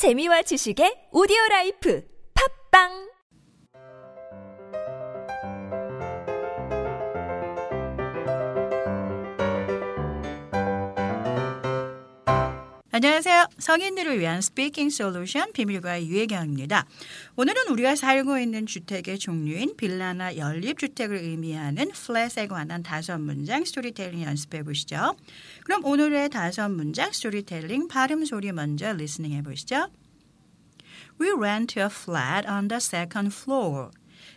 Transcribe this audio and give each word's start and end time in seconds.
재미와 0.00 0.40
지식의 0.48 1.12
오디오 1.12 1.36
life. 1.50 2.00
팟빵 2.32 3.09
안녕하세요. 13.02 13.46
성인들을 13.56 14.20
위한 14.20 14.42
speaking 14.42 14.90
솔루션 14.90 15.54
비밀과외 15.54 16.06
유혜경입니다. 16.06 16.84
오늘은 17.34 17.68
우리가 17.70 17.96
살고 17.96 18.38
있는 18.38 18.66
주택의 18.66 19.18
종류인 19.18 19.78
빌라나 19.78 20.36
연립주택을 20.36 21.16
의미하는 21.16 21.92
flat에 21.92 22.46
관한 22.46 22.82
다섯 22.82 23.16
문장 23.18 23.64
스토리텔링 23.64 24.22
연습해 24.22 24.62
보시죠. 24.64 25.16
그럼 25.64 25.82
오늘의 25.82 26.28
다섯 26.28 26.68
문장 26.68 27.10
스토리텔링 27.10 27.88
발음 27.88 28.26
소리 28.26 28.52
먼저 28.52 28.92
리스닝 28.92 29.32
해 29.32 29.40
보시죠. 29.40 29.88
We 31.18 31.30
rent 31.30 31.80
a 31.80 31.86
flat 31.86 32.46
on 32.46 32.68
the 32.68 32.80
second 32.80 33.34
floor. 33.34 33.92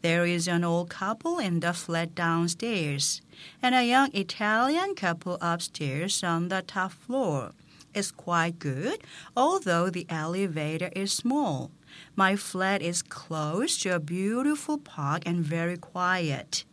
There 0.00 0.26
is 0.26 0.48
an 0.48 0.64
old 0.64 0.88
couple 0.88 1.44
in 1.44 1.60
the 1.60 1.74
flat 1.76 2.14
downstairs 2.14 3.20
and 3.62 3.76
a 3.76 3.84
young 3.84 4.08
Italian 4.14 4.94
couple 4.94 5.36
upstairs 5.42 6.24
on 6.24 6.48
the 6.48 6.62
top 6.62 6.94
floor. 7.04 7.50
Is 7.96 8.12
quite 8.12 8.58
good, 8.58 8.98
although 9.36 9.90
the 9.90 10.06
elevator 10.08 10.90
is 10.94 11.12
small. 11.12 11.70
My 12.14 12.36
flat 12.36 12.82
is 12.82 13.02
close 13.02 13.78
to 13.78 13.94
a 13.94 14.00
beautiful 14.00 14.78
park 14.78 15.22
and 15.26 15.42
very 15.42 15.76
quiet. 15.78 16.64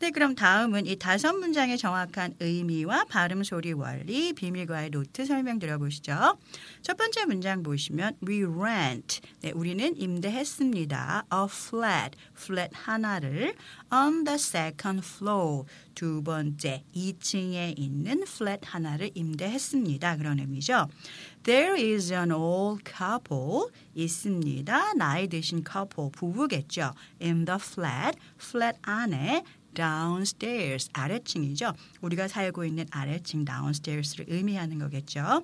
네, 0.00 0.10
그럼 0.12 0.34
다음은 0.34 0.86
이 0.86 0.96
다섯 0.96 1.34
문장의 1.34 1.76
정확한 1.76 2.32
의미와 2.40 3.04
발음 3.10 3.44
소리 3.44 3.74
원리, 3.74 4.32
비밀과외 4.32 4.88
노트 4.88 5.26
설명 5.26 5.58
들어보시죠. 5.58 6.38
첫 6.80 6.96
번째 6.96 7.26
문장 7.26 7.62
보시면 7.62 8.16
we 8.26 8.42
rent. 8.44 9.20
네, 9.42 9.52
우리는 9.54 9.94
임대했습니다. 9.94 11.24
a 11.30 11.44
flat, 11.44 12.16
flat 12.34 12.70
하나를 12.74 13.54
on 13.92 14.24
the 14.24 14.36
second 14.36 15.06
floor. 15.06 15.64
두 15.94 16.22
번째 16.22 16.82
2층에 16.96 17.78
있는 17.78 18.22
flat 18.22 18.62
하나를 18.64 19.10
임대했습니다. 19.12 20.16
그런 20.16 20.38
의미죠. 20.38 20.88
There 21.42 21.74
is 21.78 22.10
an 22.10 22.32
old 22.32 22.84
couple 22.84 23.68
있습니다. 23.94 24.94
나이 24.94 25.28
드신 25.28 25.62
couple 25.62 26.10
부부겠죠. 26.10 26.92
In 27.20 27.44
the 27.44 27.58
flat, 27.60 28.18
flat 28.38 28.78
안에 28.80 29.44
downstairs 29.74 30.88
아래층이죠. 30.92 31.72
우리가 32.00 32.28
살고 32.28 32.64
있는 32.64 32.86
아래층 32.90 33.44
downstairs를 33.44 34.26
의미하는 34.28 34.78
거겠죠. 34.78 35.42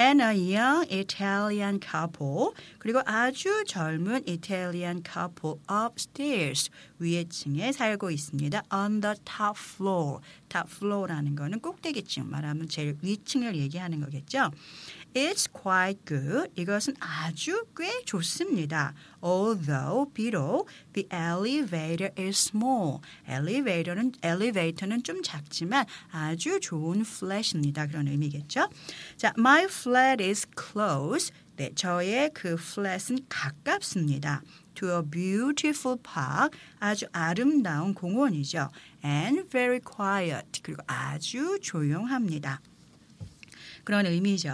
And 0.00 0.22
a 0.22 0.54
young 0.54 0.86
Italian 0.92 1.80
couple 1.80 2.52
그리고 2.78 3.00
아주 3.04 3.64
젊은 3.66 4.22
Italian 4.28 5.02
couple 5.02 5.56
upstairs 5.68 6.70
위에 6.98 7.24
층에 7.28 7.72
살고 7.72 8.10
있습니다. 8.10 8.62
On 8.72 9.00
the 9.00 9.16
top 9.24 9.58
floor. 9.58 10.20
top 10.48 10.70
floor라는 10.70 11.34
거는 11.34 11.60
꼭대기층 11.60 12.30
말하면 12.30 12.68
제일 12.68 12.96
위층을 13.02 13.56
얘기하는 13.56 14.00
거겠죠. 14.00 14.50
It's 15.14 15.50
quite 15.50 16.04
good. 16.06 16.50
이것은 16.54 16.94
아주 17.00 17.64
꽤 17.76 18.04
좋습니다. 18.04 18.94
Although 19.22 20.12
비록 20.12 20.66
the 20.92 21.08
elevator 21.12 22.12
is 22.16 22.38
small. 22.38 23.00
Elevator는 23.58 24.12
elevator는 24.22 25.02
좀 25.02 25.22
작지만 25.22 25.84
아주 26.10 26.60
좋은 26.60 27.00
flat입니다. 27.00 27.86
그런 27.86 28.08
의미겠죠. 28.08 28.68
자, 29.16 29.32
my 29.38 29.64
flat 29.64 30.22
is 30.22 30.46
close. 30.56 31.32
네, 31.56 31.72
저의 31.74 32.30
그 32.34 32.56
flat은 32.58 33.26
가깝습니다. 33.28 34.42
to 34.74 34.88
a 34.88 35.02
beautiful 35.02 35.98
park. 36.02 36.56
아주 36.78 37.06
아름다운 37.12 37.94
공원이죠. 37.94 38.68
and 39.04 39.48
very 39.48 39.80
quiet. 39.80 40.60
그리고 40.62 40.82
아주 40.86 41.58
조용합니다. 41.60 42.60
그런 43.88 44.04
의미죠. 44.04 44.50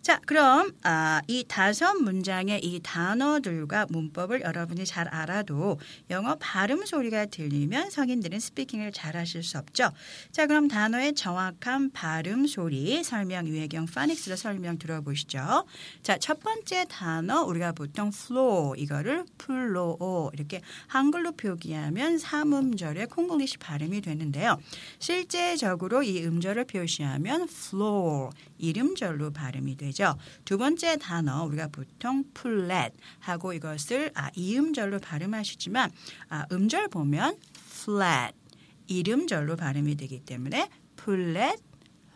자, 0.00 0.18
그럼 0.26 0.72
아, 0.82 1.20
이 1.28 1.44
다섯 1.46 1.94
문장의 1.94 2.64
이 2.64 2.80
단어들과 2.82 3.86
문법을 3.90 4.40
여러분이 4.40 4.84
잘 4.84 5.06
알아도 5.06 5.78
영어 6.10 6.36
발음 6.40 6.86
소리가 6.86 7.26
틀리면 7.26 7.90
성인들은 7.90 8.40
speaking을 8.40 8.90
잘 8.92 9.16
하실 9.16 9.44
수 9.44 9.58
없죠. 9.58 9.90
자, 10.32 10.46
그럼 10.48 10.66
단어의 10.66 11.14
정확한 11.14 11.92
발음 11.92 12.48
소리 12.48 13.04
설명 13.04 13.46
유혜경 13.46 13.86
phonics로 13.86 14.36
설명 14.36 14.78
들어보시죠. 14.78 15.66
자, 16.02 16.18
첫 16.18 16.40
번째 16.40 16.86
단어 16.88 17.42
우리가 17.44 17.72
보통 17.72 18.08
floor 18.08 18.74
이거를 18.76 19.24
플로어 19.38 20.30
이렇게 20.32 20.62
한글로 20.88 21.32
표기하면 21.32 22.18
삼음절의 22.18 23.06
콩글리시 23.06 23.58
발음이 23.58 24.00
되는데요. 24.00 24.58
실제적으로 24.98 26.02
이 26.02 26.24
음절을 26.24 26.64
표시하면 26.64 27.42
floor 27.42 28.30
일음절로 28.62 29.32
발음이 29.32 29.76
되죠. 29.76 30.16
두 30.44 30.56
번째 30.56 30.96
단어 30.96 31.44
우리가 31.44 31.68
보통 31.68 32.24
flat 32.32 32.94
하고 33.18 33.52
이것을 33.52 34.12
아, 34.14 34.30
이음절로 34.34 35.00
발음하시지만 35.00 35.90
아, 36.28 36.46
음절 36.52 36.88
보면 36.88 37.36
flat 37.70 38.34
일음절로 38.86 39.56
발음이 39.56 39.96
되기 39.96 40.20
때문에 40.20 40.70
flat 40.96 41.58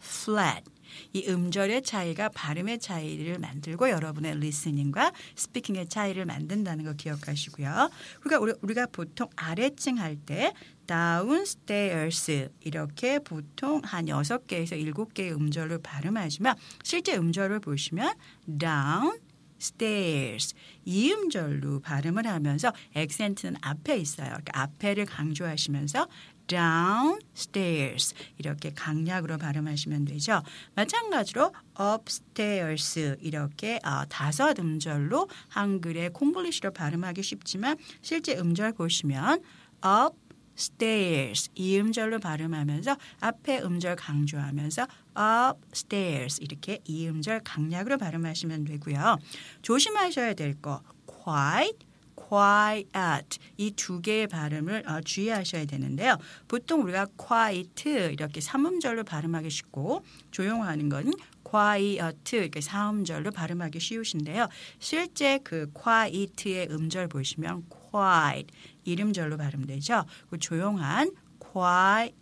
flat 0.03 0.65
이 1.13 1.29
음절의 1.29 1.83
차이가 1.83 2.29
발음의 2.29 2.79
차이를 2.79 3.39
만들고 3.39 3.91
여러분의 3.91 4.39
listening과 4.41 5.13
speaking의 5.37 5.89
차이를 5.89 6.27
만든다는 6.27 6.85
거 6.85 6.93
기억하시고요. 6.95 7.91
그러니까 8.21 8.41
우리, 8.41 8.53
우리가 8.63 8.87
보통 8.87 9.29
아래층 9.37 9.99
할 9.99 10.17
때 10.17 10.53
downstairs 10.87 12.49
이렇게 12.61 13.19
보통 13.19 13.81
한 13.85 14.07
6개에서 14.07 14.73
7개의 14.95 15.33
음절을 15.33 15.79
발음하지만 15.83 16.57
실제 16.83 17.17
음절을 17.17 17.61
보시면 17.61 18.15
down 18.59 19.19
stairs 19.61 20.55
이 20.85 21.13
음절로 21.13 21.81
발음을 21.81 22.27
하면서 22.27 22.73
액센트는 22.95 23.57
앞에 23.61 23.97
있어요. 23.97 24.29
그러니까 24.29 24.61
앞에를 24.63 25.07
강조하시면서 25.07 26.09
downstairs 26.47 28.15
이렇게 28.39 28.71
강약으로 28.71 29.39
발음하시면 29.39 30.05
되죠. 30.07 30.43
마찬가지로 30.75 31.53
upstairs 31.79 33.17
이렇게 33.21 33.81
어, 33.85 34.05
다섯 34.09 34.59
음절로 34.59 35.29
한글의 35.49 36.13
콩글리시로 36.13 36.73
발음하기 36.73 37.23
쉽지만 37.23 37.77
실제 38.01 38.37
음절 38.39 38.73
보시면 38.73 39.43
up 39.85 40.26
stairs 40.59 41.51
이 41.55 41.79
음절로 41.79 42.19
발음하면서 42.19 42.97
앞에 43.21 43.61
음절 43.61 43.97
강조하면서 43.97 44.87
upstairs 45.17 46.41
이렇게 46.43 46.79
이 46.85 47.07
음절 47.09 47.41
강약으로 47.45 47.99
발음하시면 47.99 48.65
되고요. 48.65 49.19
조심하셔야 49.63 50.35
될 50.35 50.55
거 50.61 50.83
quite 51.07 51.79
quiet 52.15 53.39
이 53.59 53.71
두 53.73 54.01
개의 54.01 54.27
발음을 54.27 54.89
어, 54.89 55.01
주의하셔야 55.03 55.65
되는데요. 55.67 56.17
보통 56.49 56.83
우리가 56.83 57.07
quiet 57.17 57.89
이렇게 58.13 58.41
삼음절로 58.41 59.05
발음하기 59.05 59.51
쉽고 59.51 60.03
조용하는 60.31 60.89
건 60.89 61.13
quiet 61.45 62.37
이렇게 62.37 62.61
사음절로 62.61 63.31
발음하기 63.31 63.79
쉬우신데요. 63.79 64.49
실제 64.79 65.39
그 65.45 65.71
quiet의 65.73 66.69
음절 66.71 67.09
보시면 67.09 67.65
quiet 67.97 68.53
이름절로 68.85 69.39
발음되죠. 69.39 70.05
그 70.29 70.39
조용한 70.39 71.13
quiet 71.39 72.15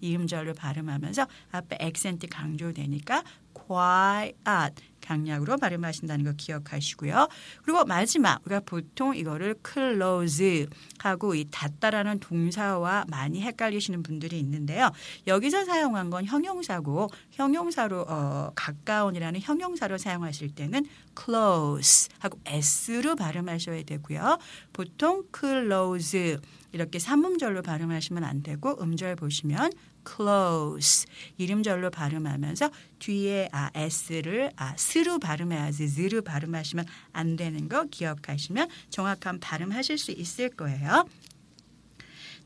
이음절로 0.00 0.54
발음하면서 0.54 1.26
앞에 1.52 1.76
액센트 1.80 2.26
강조되니까 2.28 3.22
quiet 3.70 4.74
강약으로 5.00 5.56
발음하신다는 5.56 6.24
거 6.24 6.32
기억하시고요. 6.36 7.28
그리고 7.64 7.84
마지막 7.84 8.40
우리가 8.44 8.60
보통 8.60 9.16
이거를 9.16 9.56
close 9.66 10.66
하고 10.98 11.34
이 11.34 11.46
닫다라는 11.50 12.20
동사와 12.20 13.06
많이 13.08 13.42
헷갈리시는 13.42 14.02
분들이 14.02 14.38
있는데요. 14.38 14.90
여기서 15.26 15.64
사용한 15.64 16.10
건 16.10 16.24
형용사고 16.24 17.08
형용사로 17.32 18.06
어, 18.08 18.52
가까운이라는 18.54 19.40
형용사로 19.40 19.98
사용하실 19.98 20.54
때는 20.54 20.86
close 21.18 22.08
하고 22.18 22.38
s로 22.46 23.16
발음하셔야 23.16 23.82
되고요. 23.82 24.38
보통 24.72 25.24
close 25.36 26.38
이렇게 26.72 26.98
삼음절로 27.00 27.62
발음하시면 27.62 28.22
안 28.22 28.42
되고 28.42 28.80
음절 28.80 29.16
보시면 29.16 29.72
close 30.16 31.06
이름절로 31.38 31.90
발음하면서 31.90 32.70
뒤에 32.98 33.48
아 33.52 33.70
s를 33.74 34.50
아 34.56 34.74
스로 34.76 35.18
발음해야지 35.18 35.88
z로 35.88 36.22
발음하시면 36.22 36.86
안 37.12 37.36
되는 37.36 37.68
거 37.68 37.84
기억하시면 37.84 38.68
정확한 38.90 39.40
발음하실 39.40 39.98
수 39.98 40.10
있을 40.12 40.50
거예요. 40.50 41.06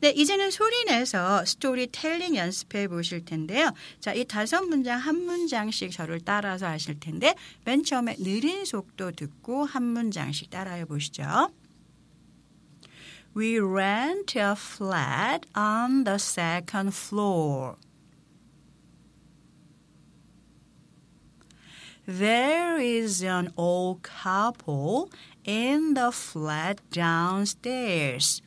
네, 0.01 0.11
이제는 0.11 0.51
소리 0.51 0.85
내서 0.85 1.45
스토리텔링 1.47 2.37
연습해 2.37 2.89
보실 2.89 3.25
텐데요. 3.25 3.73
자, 4.01 4.13
이 4.13 4.27
다섯 4.27 4.63
문장 4.63 4.99
한 4.99 5.25
문장씩 5.25 5.93
저를 5.93 6.21
따라서 6.21 6.67
하실 6.67 7.01
텐데 7.01 7.35
맨 7.65 7.85
처음에 7.85 8.17
느린 8.17 8.67
속도 8.67 9.13
듣고 9.13 9.65
한 9.65 9.83
문장씩 9.83 10.51
따라해 10.51 10.85
보시죠. 10.85 11.51
We 13.35 13.59
rent 13.59 14.37
a 14.37 14.55
flat 14.55 15.47
on 15.57 16.05
the 16.05 16.19
second 16.19 16.95
floor. 16.95 17.79
There 22.07 22.79
is 22.79 23.25
an 23.25 23.53
old 23.57 24.05
couple 24.05 25.11
in 25.43 25.95
the 25.95 26.13
flat 26.13 26.81
downstairs. 26.93 28.41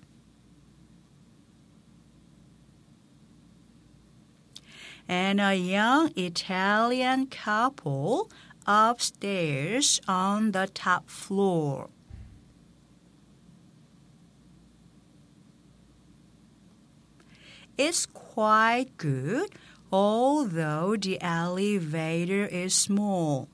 And 5.05 5.41
a 5.41 5.53
young 5.53 6.13
Italian 6.15 7.27
couple 7.27 8.31
upstairs 8.65 9.99
on 10.07 10.51
the 10.51 10.67
top 10.67 11.09
floor. 11.09 11.89
It's 17.78 18.06
quite 18.06 18.96
good, 18.96 19.50
although 19.90 20.96
the 20.96 21.20
elevator 21.20 22.46
is 22.46 22.74
small. 22.74 23.48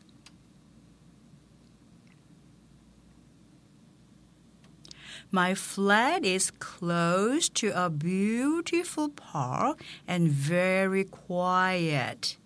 My 5.31 5.55
flat 5.55 6.25
is 6.25 6.50
close 6.59 7.50
to 7.61 7.71
a 7.75 7.91
beautiful 7.91 9.11
park 9.11 9.83
and 10.06 10.31
very 10.31 11.05
quiet. 11.05 12.39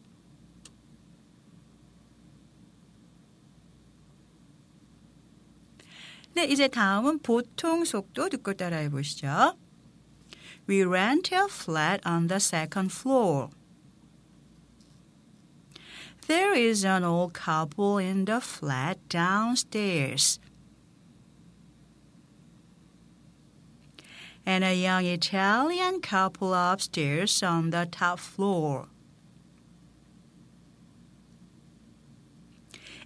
네, 6.34 6.44
이제 6.46 6.66
다음은 6.66 7.20
보통 7.20 7.84
속도 7.84 8.28
듣고 8.28 8.54
따라해 8.54 8.88
보시죠. 8.88 9.54
We 10.67 10.83
rent 10.83 11.31
a 11.31 11.47
flat 11.47 12.01
on 12.05 12.27
the 12.27 12.39
second 12.39 12.91
floor. 12.91 13.49
There 16.27 16.53
is 16.53 16.83
an 16.83 17.05
old 17.05 17.33
couple 17.33 17.97
in 17.97 18.25
the 18.25 18.41
flat 18.41 18.97
downstairs. 19.07 20.39
and 24.47 24.63
a 24.63 24.73
young 24.73 25.03
Italian 25.03 25.99
couple 25.99 26.53
upstairs 26.53 27.43
on 27.43 27.69
the 27.69 27.85
top 27.91 28.17
floor. 28.17 28.87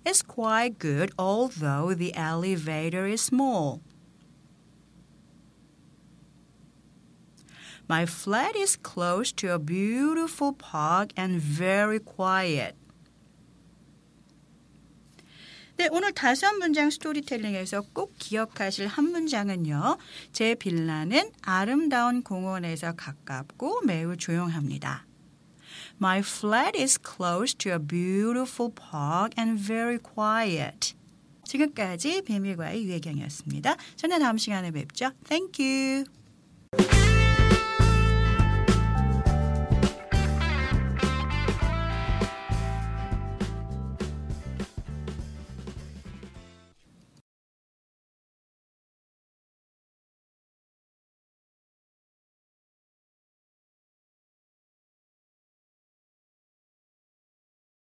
It's 0.05 0.21
quite 0.21 0.77
good, 0.77 1.11
although 1.17 1.95
the 1.95 2.13
elevator 2.13 3.07
is 3.07 3.21
small. 3.21 3.81
My 7.91 8.05
flat 8.05 8.55
is 8.55 8.77
close 8.77 9.33
to 9.33 9.51
a 9.51 9.59
beautiful 9.59 10.53
park 10.53 11.11
and 11.17 11.41
very 11.41 11.99
quiet. 11.99 12.77
네, 15.75 15.89
오늘 15.91 16.13
다섯 16.13 16.53
문장 16.53 16.89
스토리텔링에서 16.89 17.81
꼭 17.91 18.13
기억하실 18.17 18.87
한 18.87 19.11
문장은요. 19.11 19.97
제 20.31 20.55
빌라는 20.55 21.31
아름다운 21.41 22.23
공원에서 22.23 22.93
가깝고 22.93 23.81
매우 23.81 24.15
조용합니다. 24.15 25.05
My 26.01 26.19
flat 26.19 26.79
is 26.79 26.97
close 26.97 27.53
to 27.57 27.73
a 27.73 27.77
beautiful 27.77 28.71
park 28.73 29.33
and 29.37 29.61
very 29.61 29.97
quiet. 29.97 30.93
지금까지 31.43 32.21
비밀과의 32.21 32.85
유혜경이었습니다. 32.85 33.75
저는 33.97 34.19
다음 34.19 34.37
시간에 34.37 34.71
뵙죠. 34.71 35.11
Thank 35.27 35.59
you. 35.59 36.05